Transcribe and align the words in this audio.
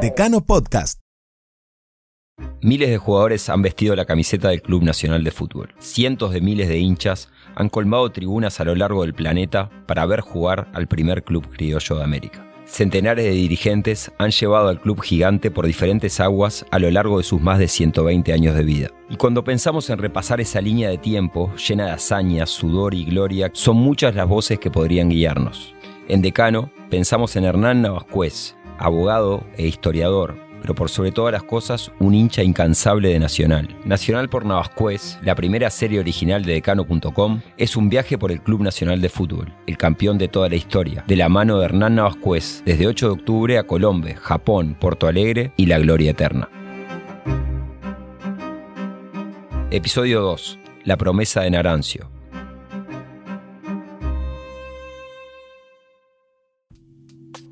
Decano 0.00 0.44
Podcast. 0.44 1.00
Miles 2.60 2.90
de 2.90 2.98
jugadores 2.98 3.48
han 3.48 3.62
vestido 3.62 3.94
la 3.94 4.04
camiseta 4.04 4.48
del 4.48 4.60
Club 4.60 4.82
Nacional 4.82 5.22
de 5.22 5.30
Fútbol. 5.30 5.72
Cientos 5.78 6.32
de 6.32 6.40
miles 6.40 6.68
de 6.68 6.78
hinchas 6.78 7.30
han 7.54 7.68
colmado 7.68 8.10
tribunas 8.10 8.58
a 8.58 8.64
lo 8.64 8.74
largo 8.74 9.02
del 9.02 9.14
planeta 9.14 9.70
para 9.86 10.04
ver 10.04 10.20
jugar 10.20 10.68
al 10.74 10.88
primer 10.88 11.22
club 11.22 11.48
criollo 11.48 11.96
de 11.96 12.04
América. 12.04 12.44
Centenares 12.64 13.24
de 13.24 13.30
dirigentes 13.30 14.10
han 14.18 14.30
llevado 14.30 14.68
al 14.68 14.80
club 14.80 15.00
gigante 15.00 15.50
por 15.50 15.64
diferentes 15.64 16.18
aguas 16.18 16.66
a 16.70 16.78
lo 16.80 16.90
largo 16.90 17.18
de 17.18 17.24
sus 17.24 17.40
más 17.40 17.58
de 17.58 17.68
120 17.68 18.32
años 18.32 18.56
de 18.56 18.64
vida. 18.64 18.88
Y 19.08 19.16
cuando 19.16 19.44
pensamos 19.44 19.88
en 19.90 19.98
repasar 19.98 20.40
esa 20.40 20.60
línea 20.60 20.90
de 20.90 20.98
tiempo 20.98 21.54
llena 21.56 21.86
de 21.86 21.92
hazañas, 21.92 22.50
sudor 22.50 22.94
y 22.94 23.04
gloria, 23.04 23.50
son 23.52 23.76
muchas 23.76 24.14
las 24.16 24.28
voces 24.28 24.58
que 24.58 24.70
podrían 24.70 25.08
guiarnos. 25.08 25.72
En 26.08 26.20
Decano 26.20 26.70
pensamos 26.90 27.36
en 27.36 27.44
Hernán 27.44 27.82
Navascuez, 27.82 28.56
abogado 28.78 29.44
e 29.56 29.66
historiador, 29.66 30.36
pero 30.60 30.74
por 30.74 30.88
sobre 30.88 31.12
todas 31.12 31.32
las 31.32 31.42
cosas 31.42 31.92
un 31.98 32.14
hincha 32.14 32.42
incansable 32.42 33.10
de 33.10 33.18
Nacional. 33.18 33.68
Nacional 33.84 34.30
por 34.30 34.46
Navascués, 34.46 35.18
la 35.22 35.34
primera 35.34 35.68
serie 35.68 36.00
original 36.00 36.44
de 36.44 36.54
Decano.com, 36.54 37.40
es 37.56 37.76
un 37.76 37.90
viaje 37.90 38.16
por 38.16 38.32
el 38.32 38.40
Club 38.40 38.62
Nacional 38.62 39.00
de 39.00 39.10
Fútbol, 39.10 39.52
el 39.66 39.76
campeón 39.76 40.16
de 40.16 40.28
toda 40.28 40.48
la 40.48 40.56
historia, 40.56 41.04
de 41.06 41.16
la 41.16 41.28
mano 41.28 41.58
de 41.58 41.66
Hernán 41.66 41.96
Navascués, 41.96 42.62
desde 42.64 42.86
8 42.86 43.06
de 43.06 43.12
octubre 43.12 43.58
a 43.58 43.66
Colombia, 43.66 44.16
Japón, 44.16 44.76
Porto 44.80 45.06
Alegre 45.06 45.52
y 45.56 45.66
la 45.66 45.78
Gloria 45.78 46.12
Eterna. 46.12 46.48
Episodio 49.70 50.20
2. 50.20 50.60
La 50.84 50.96
promesa 50.96 51.40
de 51.40 51.50
Narancio. 51.50 52.08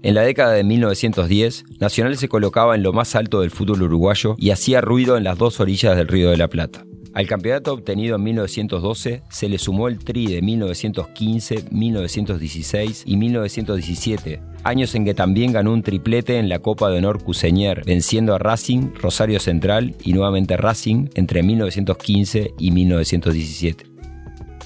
En 0.04 0.16
la 0.16 0.22
década 0.22 0.54
de 0.54 0.64
1910, 0.64 1.64
Nacional 1.78 2.16
se 2.16 2.28
colocaba 2.28 2.74
en 2.74 2.82
lo 2.82 2.92
más 2.92 3.14
alto 3.14 3.40
del 3.40 3.52
fútbol 3.52 3.82
uruguayo 3.82 4.34
y 4.36 4.50
hacía 4.50 4.80
ruido 4.80 5.16
en 5.16 5.22
las 5.22 5.38
dos 5.38 5.60
orillas 5.60 5.96
del 5.96 6.08
Río 6.08 6.30
de 6.30 6.36
la 6.36 6.48
Plata. 6.48 6.84
Al 7.14 7.28
campeonato 7.28 7.72
obtenido 7.72 8.16
en 8.16 8.24
1912 8.24 9.22
se 9.30 9.48
le 9.48 9.58
sumó 9.58 9.86
el 9.86 10.00
tri 10.00 10.26
de 10.26 10.42
1915, 10.42 11.66
1916 11.70 13.04
y 13.06 13.16
1917, 13.16 14.42
años 14.64 14.92
en 14.96 15.04
que 15.04 15.14
también 15.14 15.52
ganó 15.52 15.72
un 15.72 15.84
triplete 15.84 16.38
en 16.38 16.48
la 16.48 16.58
Copa 16.58 16.90
de 16.90 16.98
Honor 16.98 17.22
Cuseñer, 17.22 17.84
venciendo 17.84 18.34
a 18.34 18.38
Racing, 18.38 18.94
Rosario 18.94 19.38
Central 19.38 19.94
y 20.02 20.14
nuevamente 20.14 20.56
Racing 20.56 21.10
entre 21.14 21.44
1915 21.44 22.54
y 22.58 22.70
1917 22.72 23.91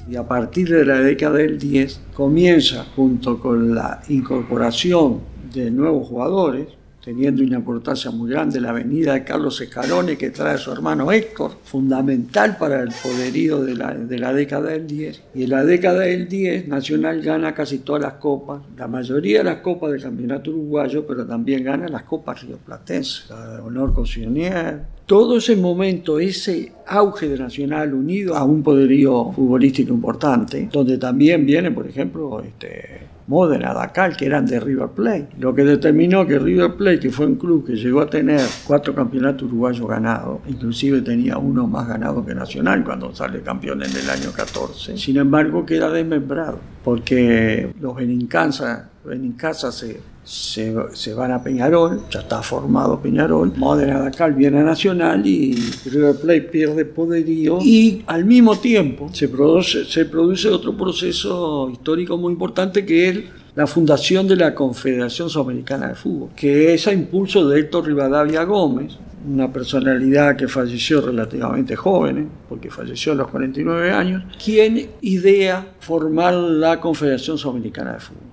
y 0.08 0.16
a 0.16 0.26
partir 0.26 0.68
de 0.68 0.84
la 0.84 1.00
década 1.00 1.38
del 1.38 1.58
10 1.58 2.00
comienza 2.14 2.86
junto 2.94 3.38
con 3.38 3.74
la 3.74 4.02
incorporación 4.08 5.20
de 5.52 5.70
nuevos 5.70 6.08
jugadores, 6.08 6.68
teniendo 7.06 7.44
una 7.44 7.58
importancia 7.58 8.10
muy 8.10 8.28
grande 8.28 8.60
la 8.60 8.72
venida 8.72 9.12
de 9.12 9.22
Carlos 9.22 9.60
Escarone 9.60 10.18
que 10.18 10.30
trae 10.30 10.54
a 10.54 10.58
su 10.58 10.72
hermano 10.72 11.12
Héctor, 11.12 11.52
fundamental 11.62 12.56
para 12.58 12.82
el 12.82 12.88
poderío 13.00 13.62
de 13.62 13.76
la, 13.76 13.94
de 13.94 14.18
la 14.18 14.32
década 14.32 14.70
del 14.70 14.88
10. 14.88 15.22
Y 15.36 15.44
en 15.44 15.50
la 15.50 15.64
década 15.64 16.00
del 16.00 16.28
10 16.28 16.66
Nacional 16.66 17.22
gana 17.22 17.54
casi 17.54 17.78
todas 17.78 18.02
las 18.02 18.14
copas, 18.14 18.60
la 18.76 18.88
mayoría 18.88 19.38
de 19.38 19.44
las 19.44 19.58
copas 19.58 19.92
del 19.92 20.02
campeonato 20.02 20.50
uruguayo, 20.50 21.06
pero 21.06 21.24
también 21.24 21.62
gana 21.62 21.86
las 21.86 22.02
copas 22.02 22.42
rioplatenses, 22.42 23.26
la 23.30 23.52
de 23.52 23.60
Honor 23.60 23.94
Cosionier, 23.94 24.80
todo 25.06 25.36
ese 25.36 25.54
momento, 25.54 26.18
ese 26.18 26.72
auge 26.88 27.28
de 27.28 27.38
Nacional 27.38 27.94
unido 27.94 28.34
a 28.34 28.42
un 28.42 28.64
poderío 28.64 29.30
futbolístico 29.30 29.94
importante, 29.94 30.68
donde 30.72 30.98
también 30.98 31.46
viene, 31.46 31.70
por 31.70 31.86
ejemplo, 31.86 32.40
este, 32.40 33.06
Modena, 33.28 33.74
Dakar, 33.74 34.16
que 34.16 34.26
eran 34.26 34.46
de 34.46 34.60
River 34.60 34.88
Plate. 34.88 35.28
Lo 35.38 35.54
que 35.54 35.64
determinó 35.64 36.26
que 36.26 36.38
River 36.38 36.74
Plate, 36.74 36.95
que 36.98 37.10
fue 37.10 37.26
un 37.26 37.36
club 37.36 37.66
que 37.66 37.74
llegó 37.74 38.00
a 38.00 38.10
tener 38.10 38.40
cuatro 38.66 38.94
campeonatos 38.94 39.44
uruguayos 39.44 39.86
ganados, 39.88 40.40
inclusive 40.48 41.00
tenía 41.02 41.38
uno 41.38 41.66
más 41.66 41.88
ganado 41.88 42.24
que 42.24 42.34
Nacional 42.34 42.84
cuando 42.84 43.14
sale 43.14 43.40
campeón 43.40 43.82
en 43.82 43.96
el 43.96 44.10
año 44.10 44.32
14, 44.32 44.96
sin 44.96 45.16
embargo 45.16 45.64
queda 45.64 45.90
desmembrado, 45.90 46.58
porque 46.84 47.72
los 47.80 47.96
Benincasa, 47.96 48.90
Benincasa 49.04 49.72
se 49.72 50.00
se, 50.26 51.14
van 51.14 51.30
a 51.30 51.42
Peñarol, 51.42 52.02
ya 52.10 52.20
está 52.20 52.42
formado 52.42 53.00
Peñarol, 53.00 53.52
Modena 53.56 54.00
Dakar 54.00 54.34
viene 54.34 54.58
a 54.58 54.64
Nacional 54.64 55.24
y 55.24 55.54
River 55.84 56.16
Plate 56.16 56.40
pierde 56.42 56.84
poderío 56.84 57.60
y 57.62 58.02
al 58.06 58.24
mismo 58.24 58.58
tiempo 58.58 59.08
se 59.12 59.28
produce, 59.28 59.84
se 59.84 60.04
produce 60.04 60.48
otro 60.48 60.76
proceso 60.76 61.70
histórico 61.70 62.18
muy 62.18 62.32
importante 62.32 62.84
que 62.84 63.08
es 63.08 63.18
la 63.56 63.66
fundación 63.66 64.28
de 64.28 64.36
la 64.36 64.54
Confederación 64.54 65.30
Sudamericana 65.30 65.88
de 65.88 65.94
Fútbol, 65.94 66.28
que 66.36 66.74
es 66.74 66.86
a 66.86 66.92
impulso 66.92 67.48
de 67.48 67.58
Héctor 67.58 67.86
Rivadavia 67.86 68.44
Gómez, 68.44 68.98
una 69.26 69.50
personalidad 69.50 70.36
que 70.36 70.46
falleció 70.46 71.00
relativamente 71.00 71.74
joven, 71.74 72.18
¿eh? 72.18 72.26
porque 72.48 72.70
falleció 72.70 73.12
a 73.12 73.14
los 73.16 73.28
49 73.28 73.90
años, 73.90 74.24
quien 74.42 74.90
idea 75.00 75.66
formar 75.80 76.34
la 76.34 76.78
Confederación 76.78 77.38
Sudamericana 77.38 77.94
de 77.94 78.00
Fútbol 78.00 78.26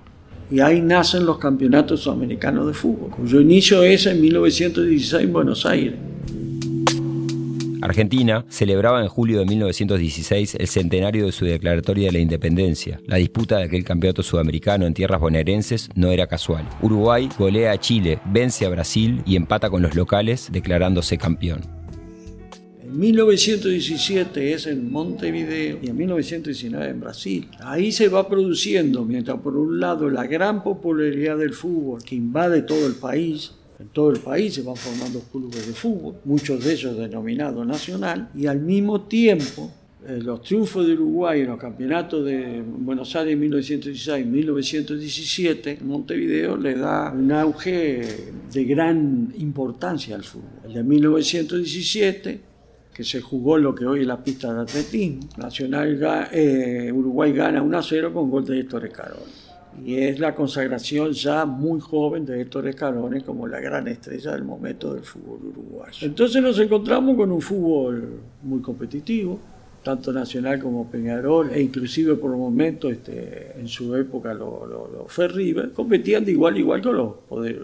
y 0.52 0.60
ahí 0.60 0.82
nacen 0.82 1.26
los 1.26 1.40
campeonatos 1.40 2.02
sudamericanos 2.02 2.68
de 2.68 2.74
fútbol, 2.74 3.10
cuyo 3.10 3.40
inicio 3.42 3.82
es 3.82 4.06
en 4.06 4.22
1916 4.22 5.24
en 5.24 5.34
Buenos 5.34 5.66
Aires. 5.66 5.96
Argentina 7.84 8.46
celebraba 8.48 9.02
en 9.02 9.10
julio 9.10 9.40
de 9.40 9.46
1916 9.46 10.56
el 10.56 10.68
centenario 10.68 11.26
de 11.26 11.34
su 11.34 11.44
declaratoria 11.44 12.08
de 12.08 12.14
la 12.14 12.20
independencia. 12.20 13.02
La 13.08 13.18
disputa 13.18 13.58
de 13.58 13.66
aquel 13.66 13.84
campeonato 13.84 14.24
sudamericano 14.24 14.86
en 14.86 14.94
tierras 14.94 15.20
bonaerenses 15.20 15.90
no 15.94 16.10
era 16.12 16.28
casual. 16.28 16.68
Uruguay 16.82 17.30
golea 17.38 17.74
a 17.74 17.78
Chile, 17.78 18.20
vence 18.26 18.66
a 18.66 18.70
Brasil 18.70 19.22
y 19.26 19.36
empata 19.36 19.70
con 19.70 19.82
los 19.82 19.96
locales, 19.96 20.50
declarándose 20.52 21.18
campeón. 21.18 21.62
1917 22.94 24.54
es 24.54 24.68
en 24.68 24.92
Montevideo 24.92 25.80
y 25.82 25.90
en 25.90 25.98
1919 25.98 26.90
en 26.90 27.00
Brasil. 27.00 27.48
Ahí 27.60 27.92
se 27.92 28.08
va 28.08 28.30
produciendo, 28.30 29.04
mientras 29.04 29.40
por 29.40 29.58
un 29.58 29.80
lado 29.80 30.10
la 30.10 30.28
gran 30.28 30.64
popularidad 30.64 31.38
del 31.38 31.54
fútbol 31.54 32.04
que 32.04 32.16
invade 32.16 32.62
todo 32.62 32.86
el 32.86 32.94
país, 32.94 33.54
en 33.80 33.88
todo 33.90 34.12
el 34.12 34.20
país 34.20 34.54
se 34.54 34.62
van 34.62 34.76
formando 34.76 35.20
clubes 35.32 35.68
de 35.68 35.74
fútbol, 35.74 36.16
muchos 36.26 36.64
de 36.64 36.74
ellos 36.74 36.98
denominados 36.98 37.66
nacional, 37.66 38.30
y 38.36 38.46
al 38.48 38.60
mismo 38.60 39.02
tiempo 39.02 39.72
eh, 40.06 40.20
los 40.22 40.42
triunfos 40.42 40.86
de 40.86 40.94
Uruguay 40.94 41.42
en 41.42 41.48
los 41.48 41.60
campeonatos 41.60 42.26
de 42.26 42.62
Buenos 42.62 43.16
Aires 43.16 43.34
en 43.34 43.40
1916 43.40 44.26
1917, 44.26 45.80
Montevideo 45.82 46.58
le 46.58 46.76
da 46.76 47.12
un 47.12 47.32
auge 47.32 48.02
de 48.52 48.64
gran 48.66 49.34
importancia 49.38 50.16
al 50.16 50.24
fútbol. 50.24 50.50
El 50.66 50.74
de 50.74 50.84
1917 50.84 52.54
que 52.94 53.04
se 53.04 53.22
jugó 53.22 53.58
lo 53.58 53.74
que 53.74 53.86
hoy 53.86 54.02
es 54.02 54.08
la 54.08 54.24
pista 54.24 54.54
de 54.54 54.62
atletismo. 54.62 55.28
Nacional 55.38 56.30
eh, 56.32 56.92
Uruguay 56.94 57.34
gana 57.34 57.62
1 57.62 57.78
a 57.78 57.82
0 57.82 58.14
con 58.14 58.30
gol 58.30 58.46
de 58.46 58.60
Héctor 58.60 58.86
Escarone. 58.86 59.43
Y 59.86 59.96
es 59.96 60.20
la 60.20 60.34
consagración 60.36 61.12
ya 61.12 61.46
muy 61.46 61.80
joven 61.80 62.26
de 62.26 62.42
Héctor 62.42 62.68
Escarone 62.68 63.22
como 63.22 63.48
la 63.48 63.60
gran 63.60 63.88
estrella 63.88 64.32
del 64.32 64.44
momento 64.44 64.94
del 64.94 65.04
fútbol 65.04 65.40
uruguayo. 65.48 66.08
Entonces 66.08 66.42
nos 66.42 66.60
encontramos 66.60 67.16
con 67.16 67.32
un 67.32 67.42
fútbol 67.42 68.20
muy 68.44 68.62
competitivo, 68.62 69.40
tanto 69.84 70.14
nacional 70.14 70.60
como 70.60 70.90
Peñarol, 70.90 71.52
e 71.52 71.62
inclusive 71.62 72.16
por 72.16 72.32
un 72.32 72.40
momento 72.40 72.90
este, 72.90 73.60
en 73.60 73.68
su 73.68 73.96
época 73.96 74.34
lo, 74.34 74.66
lo, 74.66 75.06
fue 75.08 75.28
River, 75.28 75.72
competían 75.74 76.24
de 76.24 76.32
igual 76.32 76.56
a 76.56 76.60
igual 76.60 76.82
con 76.82 76.96
los, 76.96 77.14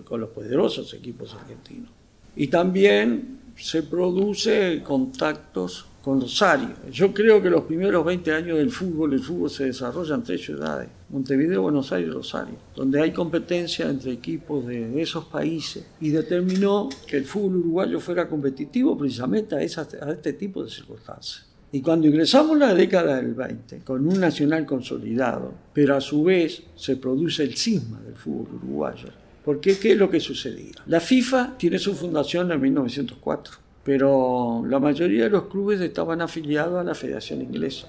con 0.04 0.20
los 0.20 0.30
poderosos 0.30 0.94
equipos 0.94 1.34
argentinos. 1.36 1.90
Y 2.36 2.48
también 2.48 3.40
se 3.56 3.84
produce 3.84 4.82
contactos 4.84 5.89
con 6.04 6.22
Rosario. 6.22 6.70
Yo 6.92 7.14
creo 7.14 7.42
que 7.42 7.50
los 7.50 7.64
primeros 7.64 8.06
20 8.06 8.32
años 8.32 8.58
del 8.58 8.72
fútbol, 8.72 9.14
el 9.14 9.20
fútbol 9.20 9.50
se 9.50 9.66
desarrolla 9.66 10.16
en 10.16 10.24
tres 10.24 10.44
ciudades, 10.44 10.90
Montevideo, 11.10 11.64
Buenos 11.64 11.92
Aires 11.92 12.10
y 12.10 12.14
Rosario, 12.14 12.56
donde 12.76 13.02
hay 13.02 13.12
competencia 13.12 13.90
entre 13.90 14.12
equipos 14.12 14.66
de 14.66 15.02
esos 15.02 15.26
países 15.26 15.86
y 16.00 16.10
determinó 16.10 16.90
que 17.08 17.18
el 17.18 17.26
fútbol 17.26 17.58
uruguayo 17.58 18.00
fuera 18.00 18.28
competitivo 18.28 18.98
precisamente 18.98 19.56
a, 19.56 19.60
a 19.60 20.12
este 20.12 20.34
tipo 20.34 20.64
de 20.64 20.70
circunstancias. 20.70 21.46
Y 21.72 21.82
cuando 21.82 22.08
ingresamos 22.08 22.58
la 22.58 22.74
década 22.74 23.18
del 23.18 23.36
20, 23.36 23.80
con 23.80 24.08
un 24.08 24.20
nacional 24.20 24.66
consolidado, 24.66 25.54
pero 25.72 25.96
a 25.96 26.02
su 26.02 26.24
vez 26.24 26.64
se 26.76 26.96
produce 26.96 27.44
el 27.44 27.56
cisma 27.56 28.00
del 28.02 28.16
fútbol 28.16 28.56
uruguayo, 28.56 29.10
porque 29.46 29.78
¿qué 29.78 29.92
es 29.92 29.98
lo 29.98 30.10
que 30.10 30.20
sucedía? 30.20 30.74
La 30.88 31.00
FIFA 31.00 31.58
tiene 31.58 31.78
su 31.78 31.94
fundación 31.94 32.52
en 32.52 32.60
1904, 32.60 33.54
pero 33.90 34.64
la 34.70 34.78
mayoría 34.78 35.24
de 35.24 35.32
los 35.32 35.48
clubes 35.48 35.82
estaban 35.82 36.22
afiliados 36.22 36.80
a 36.80 36.84
la 36.84 36.94
Federación 36.94 37.42
Inglesa. 37.42 37.88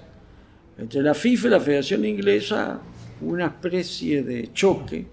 Entre 0.78 1.02
la 1.02 1.12
FIFA 1.12 1.48
y 1.48 1.50
la 1.50 1.60
Federación 1.60 2.06
Inglesa 2.06 2.80
una 3.20 3.48
especie 3.48 4.22
de 4.22 4.50
choque, 4.50 5.04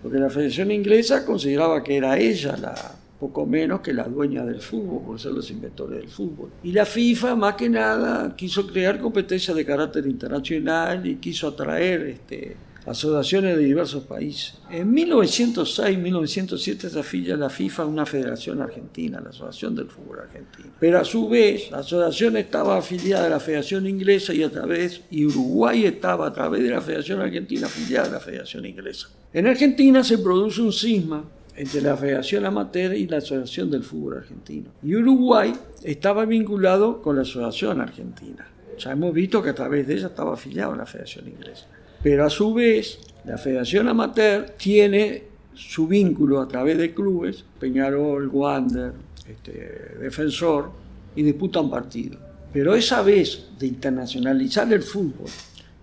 porque 0.00 0.20
la 0.20 0.30
Federación 0.30 0.70
Inglesa 0.70 1.26
consideraba 1.26 1.82
que 1.82 1.96
era 1.96 2.16
ella 2.16 2.56
la 2.58 2.74
poco 3.18 3.44
menos 3.44 3.80
que 3.80 3.92
la 3.92 4.04
dueña 4.04 4.44
del 4.44 4.60
fútbol, 4.60 5.02
por 5.04 5.18
ser 5.18 5.32
los 5.32 5.50
inventores 5.50 5.98
del 5.98 6.08
fútbol. 6.08 6.50
Y 6.62 6.70
la 6.70 6.86
FIFA, 6.86 7.34
más 7.34 7.56
que 7.56 7.68
nada, 7.68 8.36
quiso 8.36 8.68
crear 8.68 9.00
competencias 9.00 9.56
de 9.56 9.64
carácter 9.64 10.06
internacional 10.06 11.04
y 11.08 11.16
quiso 11.16 11.48
atraer 11.48 12.02
este, 12.02 12.54
asociaciones 12.86 13.56
de 13.56 13.64
diversos 13.64 14.04
países. 14.04 14.54
En 14.70 14.94
1906-1907 14.94 16.88
se 16.88 16.98
afilia 16.98 17.34
a 17.34 17.36
la 17.36 17.50
FIFA 17.50 17.84
una 17.84 18.06
federación 18.06 18.62
argentina, 18.62 19.20
la 19.20 19.30
Asociación 19.30 19.74
del 19.74 19.88
Fútbol 19.88 20.20
Argentino. 20.20 20.70
Pero 20.78 21.00
a 21.00 21.04
su 21.04 21.28
vez, 21.28 21.70
la 21.70 21.78
asociación 21.78 22.36
estaba 22.36 22.78
afiliada 22.78 23.26
a 23.26 23.30
la 23.30 23.40
Federación 23.40 23.86
Inglesa 23.86 24.32
y 24.32 24.42
a 24.42 24.50
través, 24.50 25.02
y 25.10 25.24
Uruguay 25.26 25.84
estaba 25.84 26.28
a 26.28 26.32
través 26.32 26.62
de 26.62 26.70
la 26.70 26.80
Federación 26.80 27.20
Argentina 27.20 27.66
afiliada 27.66 28.08
a 28.08 28.12
la 28.12 28.20
Federación 28.20 28.64
Inglesa. 28.64 29.08
En 29.32 29.46
Argentina 29.46 30.04
se 30.04 30.18
produce 30.18 30.62
un 30.62 30.72
cisma 30.72 31.24
entre 31.56 31.80
la 31.80 31.96
Federación 31.96 32.44
Amateur 32.44 32.94
y 32.94 33.06
la 33.06 33.16
Asociación 33.16 33.70
del 33.70 33.82
Fútbol 33.82 34.18
Argentino. 34.18 34.70
Y 34.82 34.94
Uruguay 34.94 35.52
estaba 35.82 36.24
vinculado 36.24 37.02
con 37.02 37.16
la 37.16 37.22
Asociación 37.22 37.80
Argentina. 37.80 38.46
Ya 38.78 38.92
hemos 38.92 39.12
visto 39.12 39.42
que 39.42 39.50
a 39.50 39.54
través 39.54 39.86
de 39.86 39.94
ella 39.94 40.08
estaba 40.08 40.34
afiliado 40.34 40.72
a 40.72 40.76
la 40.76 40.86
Federación 40.86 41.26
Inglesa. 41.28 41.66
Pero 42.02 42.26
a 42.26 42.30
su 42.30 42.54
vez, 42.54 42.98
la 43.24 43.38
Federación 43.38 43.88
Amateur 43.88 44.50
tiene 44.56 45.24
su 45.54 45.86
vínculo 45.88 46.40
a 46.40 46.48
través 46.48 46.78
de 46.78 46.92
clubes, 46.92 47.44
Peñarol, 47.58 48.28
Wander, 48.28 48.92
este, 49.28 49.96
Defensor, 50.00 50.70
y 51.16 51.22
disputan 51.22 51.70
partidos. 51.70 52.18
Pero 52.52 52.74
esa 52.74 53.02
vez 53.02 53.46
de 53.58 53.66
internacionalizar 53.66 54.72
el 54.72 54.82
fútbol 54.82 55.28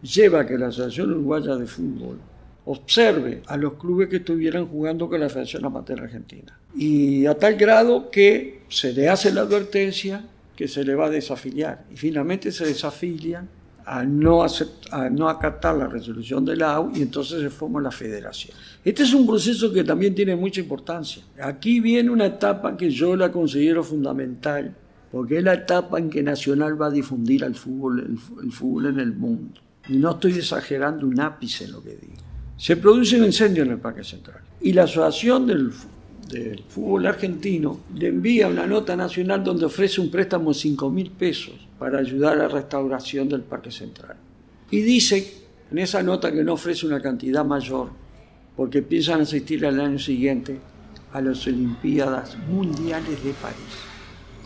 lleva 0.01 0.41
a 0.41 0.45
que 0.45 0.57
la 0.57 0.67
Asociación 0.67 1.11
Uruguaya 1.11 1.55
de 1.55 1.65
Fútbol 1.65 2.17
observe 2.65 3.41
a 3.47 3.57
los 3.57 3.73
clubes 3.73 4.07
que 4.07 4.17
estuvieran 4.17 4.65
jugando 4.65 5.09
con 5.09 5.19
la 5.19 5.29
Federación 5.29 5.65
Amateur 5.65 6.01
Argentina. 6.01 6.57
Y 6.75 7.25
a 7.25 7.35
tal 7.35 7.55
grado 7.55 8.09
que 8.09 8.61
se 8.69 8.93
le 8.93 9.09
hace 9.09 9.33
la 9.33 9.41
advertencia 9.41 10.25
que 10.55 10.67
se 10.67 10.83
le 10.83 10.95
va 10.95 11.07
a 11.07 11.09
desafiliar. 11.09 11.85
Y 11.91 11.97
finalmente 11.97 12.51
se 12.51 12.65
desafilian 12.65 13.49
a 13.85 14.03
no, 14.03 14.43
a 14.43 15.09
no 15.09 15.29
acatar 15.29 15.75
la 15.75 15.87
resolución 15.87 16.45
de 16.45 16.55
la 16.55 16.75
AU 16.75 16.91
y 16.95 17.01
entonces 17.01 17.41
se 17.41 17.49
forma 17.49 17.81
la 17.81 17.91
federación. 17.91 18.55
Este 18.83 19.03
es 19.03 19.13
un 19.13 19.25
proceso 19.25 19.71
que 19.71 19.83
también 19.83 20.15
tiene 20.15 20.35
mucha 20.35 20.61
importancia. 20.61 21.23
Aquí 21.41 21.79
viene 21.79 22.09
una 22.09 22.25
etapa 22.25 22.75
que 22.77 22.89
yo 22.89 23.15
la 23.15 23.31
considero 23.31 23.83
fundamental, 23.83 24.75
porque 25.11 25.37
es 25.37 25.43
la 25.43 25.53
etapa 25.53 25.99
en 25.99 26.09
que 26.09 26.23
Nacional 26.23 26.81
va 26.81 26.87
a 26.87 26.91
difundir 26.91 27.43
al 27.43 27.55
fútbol, 27.55 27.99
el, 27.99 28.43
el 28.43 28.51
fútbol 28.51 28.87
en 28.87 28.99
el 28.99 29.13
mundo. 29.13 29.61
Y 29.89 29.97
no 29.97 30.11
estoy 30.11 30.33
exagerando 30.33 31.05
un 31.05 31.19
ápice 31.19 31.65
en 31.65 31.73
lo 31.73 31.83
que 31.83 31.91
digo. 31.91 32.23
Se 32.57 32.77
produce 32.77 33.17
un 33.17 33.25
incendio 33.25 33.63
en 33.63 33.71
el 33.71 33.77
Parque 33.79 34.03
Central 34.03 34.41
y 34.61 34.71
la 34.71 34.83
Asociación 34.83 35.45
del, 35.45 35.71
del 36.29 36.63
Fútbol 36.63 37.07
Argentino 37.07 37.79
le 37.95 38.07
envía 38.07 38.47
una 38.47 38.65
nota 38.65 38.95
nacional 38.95 39.43
donde 39.43 39.65
ofrece 39.65 40.01
un 40.01 40.09
préstamo 40.09 40.53
de 40.53 40.59
5 40.59 40.89
mil 40.89 41.11
pesos 41.11 41.55
para 41.77 41.99
ayudar 41.99 42.33
a 42.33 42.43
la 42.43 42.47
restauración 42.47 43.29
del 43.29 43.41
Parque 43.41 43.71
Central. 43.71 44.15
Y 44.71 44.81
dice 44.81 45.43
en 45.71 45.77
esa 45.79 46.03
nota 46.03 46.31
que 46.31 46.43
no 46.43 46.53
ofrece 46.53 46.85
una 46.85 47.01
cantidad 47.01 47.43
mayor 47.43 47.89
porque 48.55 48.81
piensan 48.81 49.21
asistir 49.21 49.65
al 49.65 49.79
año 49.79 49.99
siguiente 49.99 50.59
a 51.11 51.21
las 51.21 51.45
Olimpiadas 51.47 52.37
Mundiales 52.47 53.23
de 53.23 53.33
París. 53.33 53.57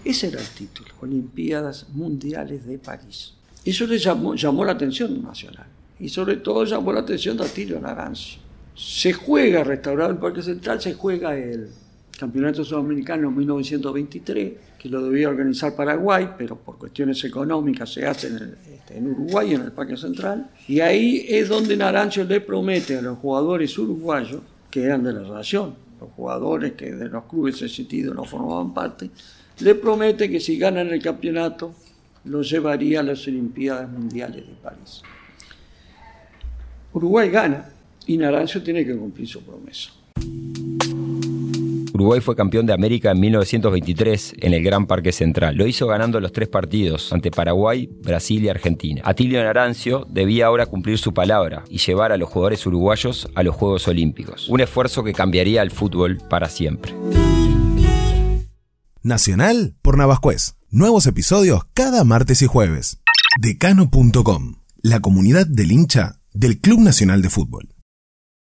Ese 0.04 0.28
era 0.28 0.40
el 0.40 0.48
título, 0.48 0.90
Olimpiadas 1.02 1.90
Mundiales 1.90 2.66
de 2.66 2.78
París. 2.78 3.34
Eso 3.66 3.86
le 3.86 3.98
llamó, 3.98 4.36
llamó 4.36 4.64
la 4.64 4.74
atención 4.74 5.22
nacional 5.22 5.68
y 6.00 6.10
sobre 6.10 6.38
todo 6.38 6.64
llamó 6.64 6.94
la 6.94 7.02
atención 7.02 7.36
de 7.38 7.44
Atilio 7.44 7.80
Naranjo. 7.80 8.40
Se 8.78 9.12
juega, 9.12 9.64
restaurado 9.64 10.12
el 10.12 10.20
Parque 10.20 10.44
Central, 10.44 10.80
se 10.80 10.94
juega 10.94 11.36
el 11.36 11.68
Campeonato 12.20 12.64
Sudamericano 12.64 13.30
en 13.30 13.38
1923, 13.38 14.54
que 14.78 14.88
lo 14.88 15.04
debía 15.04 15.30
organizar 15.30 15.76
Paraguay, 15.76 16.30
pero 16.38 16.56
por 16.56 16.78
cuestiones 16.78 17.24
económicas 17.24 17.92
se 17.92 18.06
hace 18.06 18.28
en, 18.28 18.56
este, 18.72 18.98
en 18.98 19.08
Uruguay, 19.08 19.56
en 19.56 19.62
el 19.62 19.72
Parque 19.72 19.98
Central. 19.98 20.52
Y 20.68 20.80
ahí 20.80 21.26
es 21.28 21.50
donde 21.50 21.76
Naranjo 21.76 22.24
le 22.24 22.40
promete 22.40 22.98
a 22.98 23.02
los 23.02 23.18
jugadores 23.18 23.76
uruguayos, 23.80 24.42
que 24.70 24.84
eran 24.84 25.04
de 25.04 25.12
la 25.12 25.22
relación, 25.22 25.74
los 26.00 26.12
jugadores 26.12 26.74
que 26.74 26.92
de 26.92 27.10
los 27.10 27.24
clubes 27.24 27.56
ese 27.56 27.70
sentido 27.70 28.14
no 28.14 28.26
formaban 28.26 28.76
parte, 28.76 29.10
le 29.60 29.74
promete 29.74 30.30
que 30.30 30.40
si 30.40 30.56
ganan 30.60 30.90
el 30.90 31.02
campeonato, 31.02 31.74
lo 32.26 32.44
llevaría 32.44 33.00
a 33.00 33.04
las 33.04 33.28
Olimpiadas 33.28 33.90
Mundiales 33.90 34.46
de 34.46 34.54
París. 34.54 35.02
Uruguay 36.94 37.32
gana 37.32 37.70
y 38.08 38.18
Naranjo 38.18 38.62
tiene 38.62 38.86
que 38.86 38.96
cumplir 38.96 39.28
su 39.28 39.42
promesa. 39.42 39.92
Uruguay 41.94 42.22
fue 42.22 42.36
campeón 42.36 42.68
de 42.68 42.74
América 42.74 43.12
en 43.12 43.20
1923 43.20 44.36
en 44.40 44.54
el 44.54 44.64
Gran 44.64 44.86
Parque 44.86 45.12
Central. 45.12 45.56
Lo 45.56 45.66
hizo 45.66 45.88
ganando 45.88 46.20
los 46.20 46.32
tres 46.32 46.48
partidos 46.48 47.12
ante 47.12 47.32
Paraguay, 47.32 47.90
Brasil 48.04 48.44
y 48.44 48.50
Argentina. 48.50 49.02
Atilio 49.04 49.44
Narancio 49.44 50.06
debía 50.08 50.46
ahora 50.46 50.68
cumplir 50.68 51.00
su 51.00 51.14
palabra 51.14 51.64
y 51.70 51.80
llevar 51.80 52.12
a 52.12 52.18
los 52.18 52.30
jugadores 52.30 52.64
uruguayos 52.68 53.28
a 53.34 53.42
los 53.42 53.56
Juegos 53.56 53.88
Olímpicos. 53.88 54.48
Un 54.48 54.62
esfuerzo 54.62 55.04
que 55.04 55.14
cambiaría 55.14 55.64
el 55.64 55.72
fútbol 55.72 56.20
para 56.30 56.50
siempre. 56.50 56.94
Nacional 59.02 59.74
por 59.82 59.98
Navascués. 59.98 60.56
Nuevos 60.70 61.08
episodios 61.08 61.64
cada 61.74 62.04
martes 62.04 62.44
y 62.44 62.46
jueves. 62.46 63.00
Decano.com. 63.42 64.58
La 64.84 65.00
comunidad 65.00 65.48
del 65.48 65.72
hincha 65.72 66.20
del 66.34 66.60
Club 66.60 66.82
Nacional 66.82 67.24
de 67.24 67.32
Fútbol. 67.32 67.77